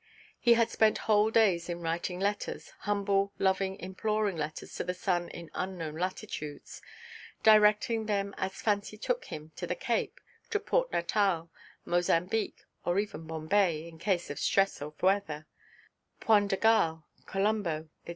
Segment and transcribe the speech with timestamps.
[0.39, 5.51] He had spent whole days in writing letters—humble, loving, imploring letters to the son in
[5.53, 10.19] unknown latitudes—directing them as fancy took him to the Cape,
[10.49, 11.51] to Port Natal,
[11.85, 15.45] Mozambique, or even Bombay (in case of stress of weather),
[16.19, 18.09] Point de Galle, Colombo, &c.